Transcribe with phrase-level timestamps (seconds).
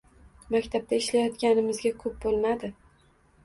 [0.55, 2.75] Maktabda ishlayotganimizga ko‘p bo‘lmadi.